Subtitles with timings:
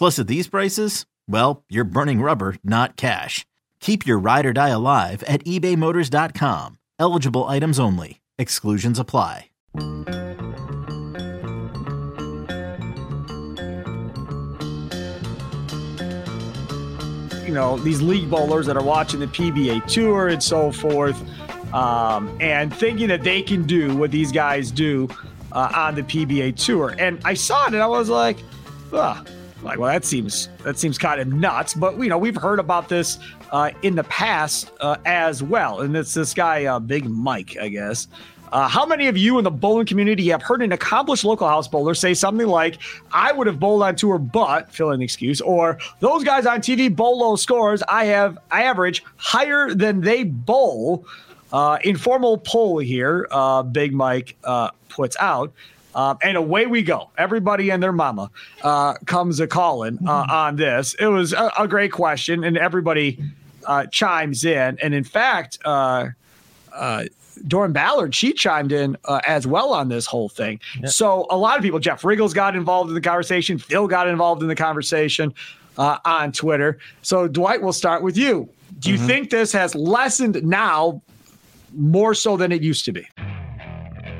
[0.00, 3.44] Plus, at these prices, well, you're burning rubber, not cash.
[3.80, 6.78] Keep your ride or die alive at ebaymotors.com.
[6.98, 8.22] Eligible items only.
[8.38, 9.50] Exclusions apply.
[17.44, 21.20] you know these league bowlers that are watching the PBA tour and so forth,
[21.74, 25.08] um, and thinking that they can do what these guys do
[25.52, 26.94] uh, on the PBA tour.
[26.98, 28.38] And I saw it and I was like,
[28.94, 29.28] Ugh.
[29.62, 31.74] Like well that seems that seems kind of nuts.
[31.74, 33.18] But you know we've heard about this
[33.50, 37.68] uh, in the past uh, as well, and it's this guy uh, Big Mike, I
[37.68, 38.08] guess.
[38.52, 41.68] Uh, how many of you in the bowling community have heard an accomplished local house
[41.68, 42.78] bowler say something like,
[43.12, 46.58] I would have bowled on tour, but fill in the excuse, or those guys on
[46.58, 51.06] TV bowl low scores, I have average higher than they bowl.
[51.52, 54.36] Uh, informal poll here, uh, Big Mike
[54.88, 55.52] puts out.
[55.94, 57.10] Um, and away we go.
[57.18, 58.30] Everybody and their mama
[58.62, 60.94] uh, comes a calling uh, on this.
[60.94, 63.22] It was a, a great question, and everybody
[63.66, 64.78] uh, chimes in.
[64.82, 66.08] And in fact, uh,
[66.72, 67.04] uh,
[67.46, 70.60] Dorin Ballard, she chimed in uh, as well on this whole thing.
[70.80, 70.90] Yep.
[70.90, 73.58] So a lot of people, Jeff Richgels got involved in the conversation.
[73.58, 75.34] Phil got involved in the conversation
[75.78, 76.78] uh, on Twitter.
[77.02, 78.48] So Dwight, we'll start with you.
[78.78, 79.06] Do you mm-hmm.
[79.06, 81.02] think this has lessened now
[81.74, 83.06] more so than it used to be?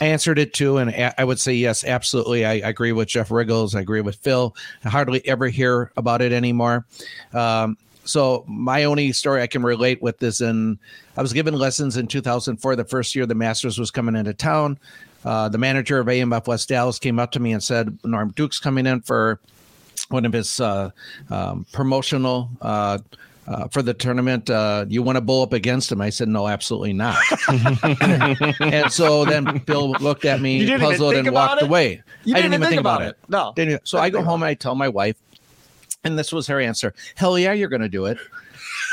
[0.00, 2.44] I answered it too, and I would say yes, absolutely.
[2.44, 3.76] I, I, agree with Jeff Richgels.
[3.76, 4.54] I agree with Phil.
[4.84, 6.84] I hardly ever hear about it anymore.
[7.32, 10.78] Um, so my only story I can relate with is in
[11.16, 14.78] I was given lessons in 2004, the first year the Masters was coming into town.
[15.24, 18.58] Uh, the manager of AMF West Dallas came up to me and said, "Norm Duke's
[18.58, 19.40] coming in for
[20.08, 20.90] one of his uh,
[21.30, 22.98] um, promotional." Uh,
[23.46, 26.00] uh, for the tournament, uh, you want to bowl up against him?
[26.00, 27.18] I said, no, absolutely not.
[28.60, 31.66] and so then Bill looked at me puzzled and walked it?
[31.66, 32.02] away.
[32.24, 33.18] You I didn't even think, think about, about it.
[33.22, 33.30] it.
[33.30, 33.52] No.
[33.54, 35.16] Didn't, so I go home and I tell my wife,
[36.02, 36.94] and this was her answer.
[37.14, 38.18] Hell yeah, you're going to do it.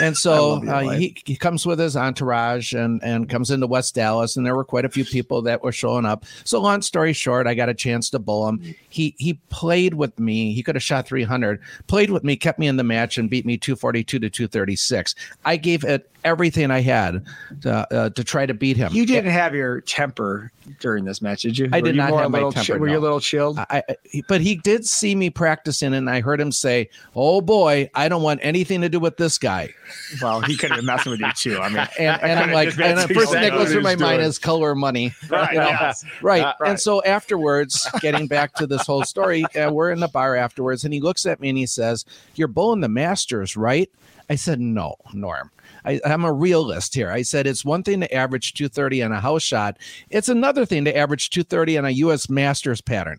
[0.00, 4.36] And so uh, he, he comes with his entourage and, and comes into West Dallas,
[4.36, 6.24] and there were quite a few people that were showing up.
[6.44, 8.74] So, long story short, I got a chance to bowl him.
[8.88, 10.52] He he played with me.
[10.52, 11.60] He could have shot 300.
[11.86, 15.14] Played with me, kept me in the match, and beat me 242 to 236.
[15.44, 17.24] I gave it everything I had
[17.62, 18.92] to, uh, to try to beat him.
[18.92, 21.68] You didn't have your temper during this match, did you?
[21.72, 22.60] I did not have my temper.
[22.60, 22.92] Chi- were no.
[22.92, 23.58] you a little chilled?
[23.58, 27.90] I, I, but he did see me practicing, and I heard him say, "Oh boy,
[27.94, 29.70] I don't want anything to do with this guy."
[30.20, 31.58] Well, he could have been messing with you too.
[31.58, 34.22] I mean, and, and I'm like, and the first thing that goes through my mind
[34.22, 35.52] is color money, right?
[35.52, 35.68] You know?
[35.68, 36.04] yes.
[36.22, 36.42] right.
[36.42, 36.70] Uh, right.
[36.70, 40.84] And so afterwards, getting back to this whole story, uh, we're in the bar afterwards,
[40.84, 42.04] and he looks at me and he says,
[42.34, 43.90] "You're bowling the Masters, right?"
[44.30, 45.50] I said, "No, Norm."
[45.84, 47.10] I, am a realist here.
[47.10, 49.78] I said it's one thing to average 230 on a house shot.
[50.10, 52.28] It's another thing to average 230 on a U.S.
[52.28, 53.18] Masters pattern.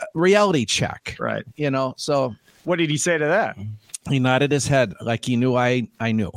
[0.00, 1.16] Uh, reality check.
[1.18, 1.44] Right.
[1.56, 2.34] You know, so.
[2.64, 3.56] What did he say to that?
[4.08, 6.30] He nodded his head like he knew I, I knew.